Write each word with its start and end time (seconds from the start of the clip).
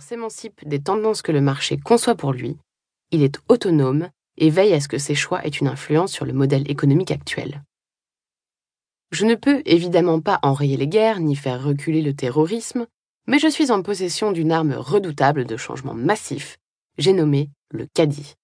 s'émancipe 0.00 0.66
des 0.66 0.82
tendances 0.82 1.20
que 1.20 1.32
le 1.32 1.42
marché 1.42 1.76
conçoit 1.76 2.14
pour 2.14 2.32
lui, 2.32 2.56
il 3.10 3.22
est 3.22 3.38
autonome 3.48 4.08
et 4.38 4.48
veille 4.48 4.72
à 4.72 4.80
ce 4.80 4.88
que 4.88 4.98
ses 4.98 5.14
choix 5.14 5.44
aient 5.44 5.50
une 5.50 5.68
influence 5.68 6.10
sur 6.10 6.24
le 6.24 6.32
modèle 6.32 6.70
économique 6.70 7.10
actuel. 7.10 7.62
Je 9.10 9.26
ne 9.26 9.34
peux 9.34 9.62
évidemment 9.66 10.20
pas 10.20 10.40
enrayer 10.42 10.76
les 10.76 10.88
guerres 10.88 11.20
ni 11.20 11.36
faire 11.36 11.62
reculer 11.62 12.02
le 12.02 12.14
terrorisme, 12.14 12.86
mais 13.26 13.38
je 13.38 13.46
suis 13.46 13.70
en 13.70 13.82
possession 13.82 14.32
d'une 14.32 14.52
arme 14.52 14.72
redoutable 14.72 15.44
de 15.44 15.56
changement 15.56 15.94
massif, 15.94 16.58
j'ai 16.96 17.12
nommé 17.12 17.50
le 17.70 17.86
caddie. 17.86 18.34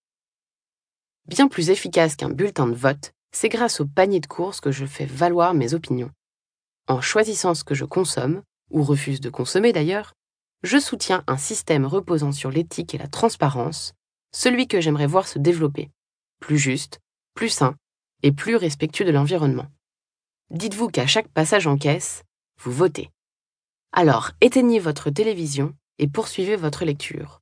Bien 1.27 1.48
plus 1.48 1.70
efficace 1.70 2.16
qu'un 2.16 2.30
bulletin 2.30 2.66
de 2.66 2.75
vote, 2.75 3.12
c'est 3.32 3.48
grâce 3.48 3.80
au 3.80 3.86
panier 3.86 4.20
de 4.20 4.27
courses 4.27 4.61
que 4.61 4.72
je 4.72 4.84
fais 4.84 5.07
valoir 5.07 5.54
mes 5.54 5.75
opinions. 5.75 6.11
En 6.86 7.00
choisissant 7.00 7.54
ce 7.54 7.64
que 7.64 7.75
je 7.75 7.84
consomme, 7.84 8.43
ou 8.70 8.82
refuse 8.82 9.20
de 9.20 9.30
consommer 9.30 9.72
d'ailleurs, 9.72 10.14
je 10.62 10.79
soutiens 10.79 11.24
un 11.27 11.36
système 11.36 11.86
reposant 11.86 12.32
sur 12.32 12.50
l'éthique 12.50 12.95
et 12.95 12.98
la 12.98 13.08
transparence, 13.08 13.94
celui 14.32 14.68
que 14.68 14.80
j'aimerais 14.80 15.07
voir 15.07 15.26
se 15.26 15.39
développer, 15.39 15.90
plus 16.39 16.58
juste, 16.58 17.00
plus 17.35 17.48
sain 17.48 17.76
et 18.22 18.32
plus 18.32 18.57
respectueux 18.57 19.04
de 19.04 19.11
l'environnement. 19.11 19.66
Dites-vous 20.50 20.88
qu'à 20.88 21.07
chaque 21.07 21.29
passage 21.29 21.66
en 21.66 21.79
caisse, 21.79 22.25
vous 22.61 22.72
votez. 22.72 23.11
Alors 23.93 24.32
éteignez 24.40 24.79
votre 24.79 25.11
télévision 25.11 25.75
et 25.99 26.08
poursuivez 26.08 26.57
votre 26.57 26.85
lecture. 26.85 27.40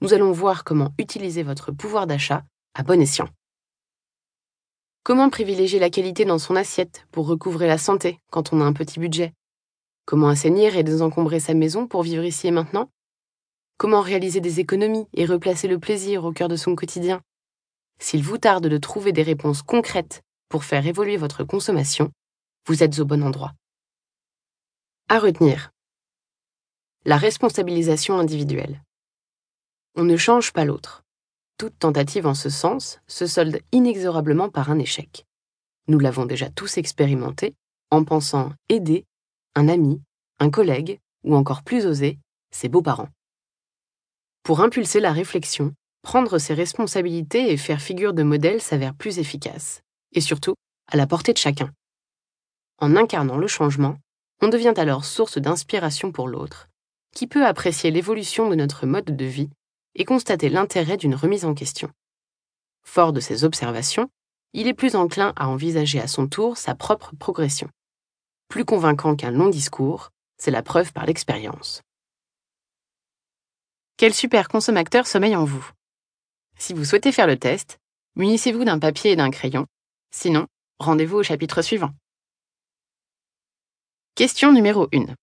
Nous 0.00 0.14
allons 0.14 0.32
voir 0.32 0.64
comment 0.64 0.94
utiliser 0.98 1.42
votre 1.42 1.72
pouvoir 1.72 2.06
d'achat 2.06 2.44
à 2.74 2.82
bon 2.82 3.00
escient. 3.00 3.28
Comment 5.02 5.30
privilégier 5.30 5.78
la 5.78 5.90
qualité 5.90 6.24
dans 6.24 6.38
son 6.38 6.56
assiette 6.56 7.06
pour 7.10 7.26
recouvrer 7.26 7.66
la 7.66 7.78
santé 7.78 8.20
quand 8.30 8.52
on 8.52 8.60
a 8.60 8.64
un 8.64 8.72
petit 8.72 9.00
budget? 9.00 9.32
Comment 10.04 10.28
assainir 10.28 10.76
et 10.76 10.82
désencombrer 10.82 11.40
sa 11.40 11.54
maison 11.54 11.86
pour 11.86 12.02
vivre 12.02 12.24
ici 12.24 12.48
et 12.48 12.50
maintenant? 12.50 12.90
Comment 13.76 14.00
réaliser 14.00 14.40
des 14.40 14.60
économies 14.60 15.06
et 15.14 15.24
replacer 15.24 15.68
le 15.68 15.78
plaisir 15.78 16.24
au 16.24 16.32
cœur 16.32 16.48
de 16.48 16.56
son 16.56 16.74
quotidien? 16.74 17.22
S'il 17.98 18.22
vous 18.22 18.38
tarde 18.38 18.66
de 18.66 18.78
trouver 18.78 19.12
des 19.12 19.22
réponses 19.22 19.62
concrètes 19.62 20.22
pour 20.48 20.64
faire 20.64 20.86
évoluer 20.86 21.16
votre 21.16 21.44
consommation, 21.44 22.10
vous 22.66 22.82
êtes 22.82 22.98
au 22.98 23.04
bon 23.04 23.22
endroit. 23.22 23.52
À 25.08 25.18
retenir. 25.18 25.70
La 27.04 27.16
responsabilisation 27.16 28.18
individuelle. 28.18 28.82
On 29.96 30.04
ne 30.04 30.16
change 30.16 30.52
pas 30.52 30.64
l'autre. 30.64 31.02
Toute 31.56 31.78
tentative 31.78 32.26
en 32.26 32.34
ce 32.34 32.48
sens 32.48 33.00
se 33.06 33.26
solde 33.26 33.60
inexorablement 33.72 34.48
par 34.48 34.70
un 34.70 34.78
échec. 34.78 35.26
Nous 35.88 35.98
l'avons 35.98 36.26
déjà 36.26 36.48
tous 36.48 36.78
expérimenté 36.78 37.54
en 37.90 38.04
pensant 38.04 38.52
aider 38.68 39.04
un 39.54 39.68
ami, 39.68 40.00
un 40.38 40.50
collègue 40.50 40.98
ou 41.24 41.34
encore 41.34 41.62
plus 41.62 41.86
osé, 41.86 42.18
ses 42.50 42.68
beaux-parents. 42.68 43.08
Pour 44.42 44.60
impulser 44.60 45.00
la 45.00 45.12
réflexion, 45.12 45.74
prendre 46.02 46.38
ses 46.38 46.54
responsabilités 46.54 47.52
et 47.52 47.56
faire 47.56 47.80
figure 47.80 48.14
de 48.14 48.22
modèle 48.22 48.60
s'avère 48.60 48.94
plus 48.94 49.18
efficace, 49.18 49.82
et 50.12 50.20
surtout 50.20 50.54
à 50.90 50.96
la 50.96 51.06
portée 51.06 51.32
de 51.32 51.38
chacun. 51.38 51.72
En 52.78 52.96
incarnant 52.96 53.36
le 53.36 53.46
changement, 53.46 53.98
on 54.40 54.48
devient 54.48 54.74
alors 54.76 55.04
source 55.04 55.38
d'inspiration 55.38 56.12
pour 56.12 56.26
l'autre, 56.26 56.68
qui 57.14 57.26
peut 57.26 57.44
apprécier 57.44 57.90
l'évolution 57.90 58.48
de 58.48 58.54
notre 58.54 58.86
mode 58.86 59.16
de 59.16 59.24
vie 59.24 59.50
et 59.94 60.04
constater 60.04 60.48
l'intérêt 60.48 60.96
d'une 60.96 61.14
remise 61.14 61.44
en 61.44 61.54
question. 61.54 61.90
Fort 62.82 63.12
de 63.12 63.20
ces 63.20 63.44
observations, 63.44 64.08
il 64.52 64.66
est 64.66 64.74
plus 64.74 64.96
enclin 64.96 65.32
à 65.36 65.48
envisager 65.48 66.00
à 66.00 66.08
son 66.08 66.26
tour 66.26 66.56
sa 66.56 66.74
propre 66.74 67.14
progression. 67.18 67.68
Plus 68.50 68.64
convaincant 68.64 69.14
qu'un 69.14 69.30
long 69.30 69.48
discours, 69.48 70.10
c'est 70.36 70.50
la 70.50 70.64
preuve 70.64 70.92
par 70.92 71.06
l'expérience. 71.06 71.82
Quel 73.96 74.12
super 74.12 74.48
consommateur 74.48 75.06
sommeille 75.06 75.36
en 75.36 75.44
vous? 75.44 75.70
Si 76.58 76.74
vous 76.74 76.84
souhaitez 76.84 77.12
faire 77.12 77.28
le 77.28 77.38
test, 77.38 77.78
munissez-vous 78.16 78.64
d'un 78.64 78.80
papier 78.80 79.12
et 79.12 79.16
d'un 79.16 79.30
crayon. 79.30 79.66
Sinon, 80.10 80.48
rendez-vous 80.80 81.18
au 81.18 81.22
chapitre 81.22 81.62
suivant. 81.62 81.92
Question 84.16 84.52
numéro 84.52 84.88
1. 84.92 85.14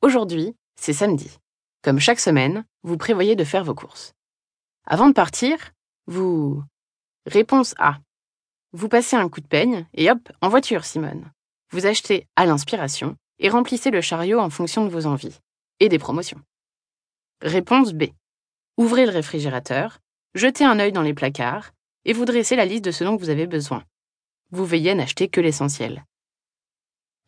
Aujourd'hui, 0.00 0.54
c'est 0.76 0.92
samedi. 0.92 1.36
Comme 1.82 1.98
chaque 1.98 2.20
semaine, 2.20 2.64
vous 2.84 2.96
prévoyez 2.96 3.34
de 3.34 3.42
faire 3.42 3.64
vos 3.64 3.74
courses. 3.74 4.12
Avant 4.86 5.08
de 5.08 5.14
partir, 5.14 5.72
vous... 6.06 6.62
Réponse 7.26 7.74
A. 7.78 7.98
Vous 8.72 8.88
passez 8.88 9.16
un 9.16 9.28
coup 9.28 9.40
de 9.40 9.48
peigne 9.48 9.88
et 9.94 10.08
hop, 10.12 10.30
en 10.40 10.48
voiture, 10.48 10.84
Simone. 10.84 11.32
Vous 11.72 11.86
achetez 11.86 12.26
à 12.36 12.44
l'inspiration 12.44 13.16
et 13.38 13.48
remplissez 13.48 13.90
le 13.90 14.02
chariot 14.02 14.38
en 14.38 14.50
fonction 14.50 14.84
de 14.84 14.90
vos 14.90 15.06
envies 15.06 15.40
et 15.80 15.88
des 15.88 15.98
promotions. 15.98 16.40
Réponse 17.40 17.94
B. 17.94 18.04
Ouvrez 18.76 19.06
le 19.06 19.12
réfrigérateur, 19.12 19.98
jetez 20.34 20.64
un 20.64 20.78
œil 20.78 20.92
dans 20.92 21.02
les 21.02 21.14
placards 21.14 21.72
et 22.04 22.12
vous 22.12 22.26
dressez 22.26 22.56
la 22.56 22.66
liste 22.66 22.84
de 22.84 22.90
ce 22.90 23.04
dont 23.04 23.16
vous 23.16 23.30
avez 23.30 23.46
besoin. 23.46 23.84
Vous 24.50 24.66
veillez 24.66 24.90
à 24.90 24.94
n'acheter 24.94 25.28
que 25.28 25.40
l'essentiel. 25.40 26.04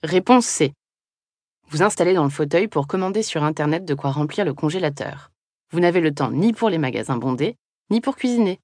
Réponse 0.02 0.44
C. 0.44 0.74
Vous 1.68 1.82
installez 1.82 2.12
dans 2.12 2.24
le 2.24 2.30
fauteuil 2.30 2.68
pour 2.68 2.86
commander 2.86 3.22
sur 3.22 3.42
Internet 3.44 3.86
de 3.86 3.94
quoi 3.94 4.10
remplir 4.10 4.44
le 4.44 4.52
congélateur. 4.52 5.30
Vous 5.70 5.80
n'avez 5.80 6.02
le 6.02 6.14
temps 6.14 6.30
ni 6.30 6.52
pour 6.52 6.68
les 6.68 6.78
magasins 6.78 7.16
bondés, 7.16 7.56
ni 7.90 8.02
pour 8.02 8.16
cuisiner. 8.16 8.60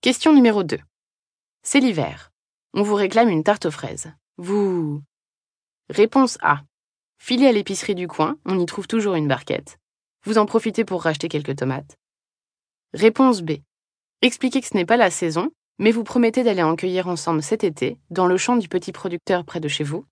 Question 0.00 0.32
numéro 0.32 0.64
2. 0.64 0.80
C'est 1.62 1.78
l'hiver. 1.78 2.32
On 2.74 2.82
vous 2.82 2.96
réclame 2.96 3.28
une 3.28 3.44
tarte 3.44 3.66
aux 3.66 3.70
fraises. 3.70 4.12
Vous... 4.44 5.04
Réponse 5.88 6.36
A. 6.40 6.62
Filez 7.18 7.46
à 7.46 7.52
l'épicerie 7.52 7.94
du 7.94 8.08
coin, 8.08 8.38
on 8.44 8.58
y 8.58 8.66
trouve 8.66 8.88
toujours 8.88 9.14
une 9.14 9.28
barquette. 9.28 9.78
Vous 10.24 10.36
en 10.36 10.46
profitez 10.46 10.84
pour 10.84 11.04
racheter 11.04 11.28
quelques 11.28 11.54
tomates. 11.54 11.96
Réponse 12.92 13.42
B. 13.42 13.58
Expliquez 14.20 14.60
que 14.60 14.66
ce 14.66 14.74
n'est 14.74 14.84
pas 14.84 14.96
la 14.96 15.12
saison, 15.12 15.52
mais 15.78 15.92
vous 15.92 16.02
promettez 16.02 16.42
d'aller 16.42 16.64
en 16.64 16.74
cueillir 16.74 17.06
ensemble 17.06 17.40
cet 17.40 17.62
été, 17.62 18.00
dans 18.10 18.26
le 18.26 18.36
champ 18.36 18.56
du 18.56 18.68
petit 18.68 18.90
producteur 18.90 19.44
près 19.44 19.60
de 19.60 19.68
chez 19.68 19.84
vous. 19.84 20.06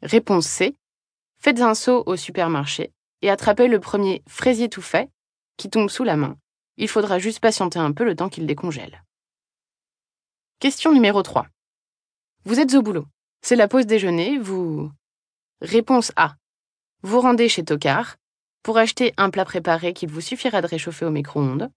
Réponse 0.00 0.46
C. 0.46 0.74
Faites 1.38 1.60
un 1.60 1.74
saut 1.74 2.04
au 2.06 2.16
supermarché 2.16 2.90
et 3.20 3.28
attrapez 3.28 3.68
le 3.68 3.80
premier 3.80 4.22
fraisier 4.26 4.70
tout 4.70 4.80
fait 4.80 5.10
qui 5.58 5.68
tombe 5.68 5.90
sous 5.90 6.04
la 6.04 6.16
main. 6.16 6.38
Il 6.78 6.88
faudra 6.88 7.18
juste 7.18 7.40
patienter 7.40 7.80
un 7.80 7.92
peu 7.92 8.04
le 8.04 8.16
temps 8.16 8.30
qu'il 8.30 8.46
décongèle. 8.46 9.04
Question 10.58 10.94
numéro 10.94 11.22
3. 11.22 11.46
Vous 12.46 12.58
êtes 12.58 12.72
au 12.72 12.80
boulot. 12.80 13.04
C'est 13.42 13.56
la 13.56 13.66
pause 13.66 13.86
déjeuner, 13.86 14.38
vous... 14.38 14.90
Réponse 15.60 16.12
A. 16.14 16.36
Vous 17.02 17.20
rendez 17.20 17.48
chez 17.48 17.64
Tocard 17.64 18.16
pour 18.62 18.78
acheter 18.78 19.12
un 19.16 19.30
plat 19.30 19.44
préparé 19.44 19.92
qu'il 19.92 20.10
vous 20.10 20.20
suffira 20.20 20.62
de 20.62 20.68
réchauffer 20.68 21.04
au 21.04 21.10
micro-ondes. 21.10 21.70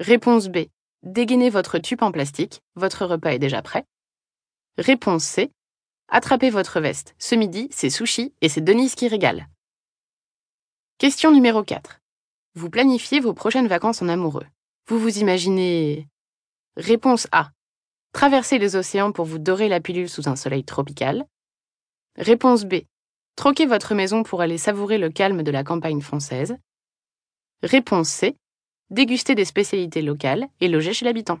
Réponse 0.00 0.48
B. 0.48 0.68
Dégainez 1.02 1.50
votre 1.50 1.78
tube 1.78 2.02
en 2.02 2.10
plastique, 2.10 2.62
votre 2.76 3.04
repas 3.04 3.32
est 3.32 3.38
déjà 3.38 3.60
prêt. 3.60 3.84
Réponse 4.78 5.24
C. 5.24 5.50
Attrapez 6.08 6.48
votre 6.48 6.80
veste. 6.80 7.14
Ce 7.18 7.34
midi, 7.34 7.68
c'est 7.70 7.90
sushi 7.90 8.32
et 8.40 8.48
c'est 8.48 8.62
Denise 8.62 8.94
qui 8.94 9.06
régale. 9.08 9.48
Question 10.96 11.30
numéro 11.30 11.62
4. 11.62 12.00
Vous 12.54 12.70
planifiez 12.70 13.20
vos 13.20 13.34
prochaines 13.34 13.68
vacances 13.68 14.00
en 14.00 14.08
amoureux. 14.08 14.46
Vous 14.88 14.98
vous 14.98 15.18
imaginez... 15.18 16.08
Réponse 16.76 17.28
A. 17.32 17.50
Traverser 18.14 18.58
les 18.58 18.76
océans 18.76 19.10
pour 19.10 19.24
vous 19.24 19.40
dorer 19.40 19.68
la 19.68 19.80
pilule 19.80 20.08
sous 20.08 20.28
un 20.28 20.36
soleil 20.36 20.62
tropical. 20.62 21.26
Réponse 22.16 22.64
B. 22.64 22.74
Troquer 23.34 23.66
votre 23.66 23.92
maison 23.96 24.22
pour 24.22 24.40
aller 24.40 24.56
savourer 24.56 24.98
le 24.98 25.10
calme 25.10 25.42
de 25.42 25.50
la 25.50 25.64
campagne 25.64 26.00
française. 26.00 26.56
Réponse 27.64 28.08
C. 28.08 28.36
Déguster 28.90 29.34
des 29.34 29.44
spécialités 29.44 30.00
locales 30.00 30.46
et 30.60 30.68
loger 30.68 30.94
chez 30.94 31.04
l'habitant. 31.04 31.40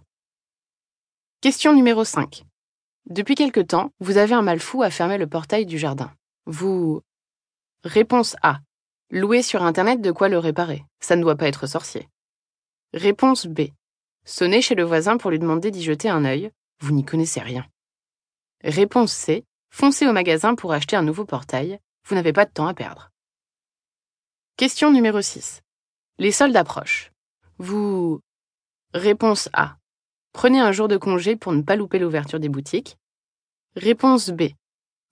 Question 1.40 1.74
numéro 1.74 2.04
5. 2.04 2.42
Depuis 3.08 3.36
quelque 3.36 3.60
temps, 3.60 3.92
vous 4.00 4.16
avez 4.16 4.34
un 4.34 4.42
mal 4.42 4.58
fou 4.58 4.82
à 4.82 4.90
fermer 4.90 5.16
le 5.16 5.28
portail 5.28 5.66
du 5.66 5.78
jardin. 5.78 6.12
Vous... 6.44 7.02
Réponse 7.84 8.34
A. 8.42 8.58
Louer 9.10 9.42
sur 9.42 9.62
Internet 9.62 10.00
de 10.00 10.10
quoi 10.10 10.28
le 10.28 10.38
réparer. 10.38 10.84
Ça 10.98 11.14
ne 11.14 11.22
doit 11.22 11.36
pas 11.36 11.46
être 11.46 11.68
sorcier. 11.68 12.08
Réponse 12.92 13.46
B. 13.46 13.68
Sonner 14.24 14.60
chez 14.60 14.74
le 14.74 14.82
voisin 14.82 15.18
pour 15.18 15.30
lui 15.30 15.38
demander 15.38 15.70
d'y 15.70 15.84
jeter 15.84 16.08
un 16.08 16.24
œil. 16.24 16.50
Vous 16.80 16.92
n'y 16.92 17.04
connaissez 17.04 17.40
rien. 17.40 17.66
Réponse 18.62 19.12
C. 19.12 19.44
Foncez 19.70 20.06
au 20.06 20.12
magasin 20.12 20.54
pour 20.54 20.72
acheter 20.72 20.96
un 20.96 21.02
nouveau 21.02 21.24
portail. 21.24 21.78
Vous 22.06 22.14
n'avez 22.14 22.32
pas 22.32 22.44
de 22.44 22.52
temps 22.52 22.66
à 22.66 22.74
perdre. 22.74 23.10
Question 24.56 24.92
numéro 24.92 25.20
6. 25.20 25.62
Les 26.18 26.32
soldes 26.32 26.56
approchent. 26.56 27.10
Vous... 27.58 28.20
Réponse 28.92 29.48
A. 29.52 29.76
Prenez 30.32 30.60
un 30.60 30.72
jour 30.72 30.88
de 30.88 30.96
congé 30.96 31.36
pour 31.36 31.52
ne 31.52 31.62
pas 31.62 31.76
louper 31.76 31.98
l'ouverture 31.98 32.40
des 32.40 32.48
boutiques. 32.48 32.96
Réponse 33.76 34.30
B. 34.30 34.44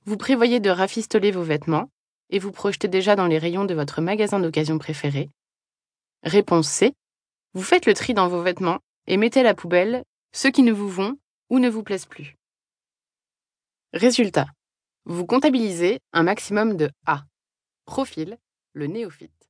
Vous 0.04 0.16
prévoyez 0.16 0.60
de 0.60 0.70
rafistoler 0.70 1.30
vos 1.30 1.42
vêtements 1.42 1.90
et 2.30 2.38
vous 2.38 2.52
projetez 2.52 2.88
déjà 2.88 3.16
dans 3.16 3.26
les 3.26 3.38
rayons 3.38 3.64
de 3.64 3.74
votre 3.74 4.00
magasin 4.00 4.40
d'occasion 4.40 4.78
préféré. 4.78 5.30
Réponse 6.22 6.68
C. 6.68 6.94
Vous 7.54 7.62
faites 7.62 7.86
le 7.86 7.94
tri 7.94 8.14
dans 8.14 8.28
vos 8.28 8.42
vêtements 8.42 8.78
et 9.06 9.16
mettez 9.16 9.40
à 9.40 9.44
la 9.44 9.54
poubelle 9.54 10.04
ceux 10.32 10.50
qui 10.50 10.62
ne 10.62 10.72
vous 10.72 10.88
vont 10.88 11.18
ou 11.52 11.58
ne 11.58 11.68
vous 11.68 11.82
plaisent 11.82 12.06
plus. 12.06 12.34
Résultat. 13.92 14.46
Vous 15.04 15.26
comptabilisez 15.26 16.00
un 16.14 16.22
maximum 16.22 16.78
de 16.78 16.90
A. 17.04 17.26
Profil, 17.84 18.38
le 18.72 18.86
néophyte. 18.86 19.41